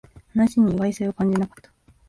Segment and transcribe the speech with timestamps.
[0.33, 1.71] 話に意外性を感じなかった